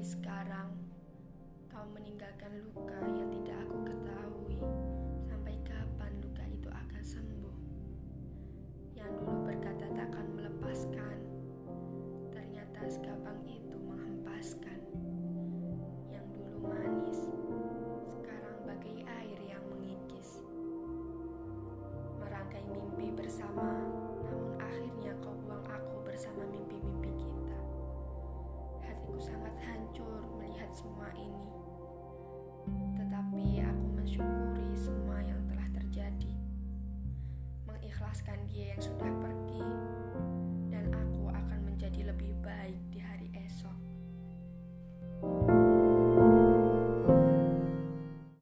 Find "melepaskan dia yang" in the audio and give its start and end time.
38.10-38.82